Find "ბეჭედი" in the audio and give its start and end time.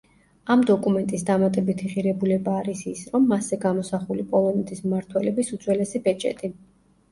6.11-6.55